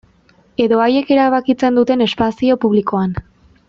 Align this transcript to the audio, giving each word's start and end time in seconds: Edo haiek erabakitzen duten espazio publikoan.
Edo 0.65 0.79
haiek 0.85 1.11
erabakitzen 1.17 1.79
duten 1.81 2.05
espazio 2.09 2.61
publikoan. 2.67 3.19